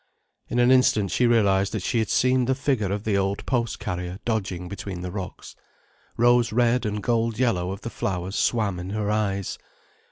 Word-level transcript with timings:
In 0.47 0.57
an 0.57 0.71
instant 0.71 1.11
she 1.11 1.27
realized 1.27 1.73
that 1.73 1.83
she 1.83 1.99
had 1.99 2.09
seen 2.09 2.45
the 2.45 2.55
figure 2.55 2.91
of 2.91 3.03
the 3.03 3.15
old 3.15 3.45
post 3.45 3.77
carrier 3.77 4.17
dodging 4.25 4.67
between 4.67 5.01
the 5.01 5.11
rocks. 5.11 5.55
Rose 6.17 6.51
red 6.51 6.87
and 6.87 7.03
gold 7.03 7.37
yellow 7.37 7.69
of 7.69 7.81
the 7.81 7.91
flowers 7.91 8.35
swam 8.35 8.79
in 8.79 8.89
her 8.89 9.11
eyes. 9.11 9.59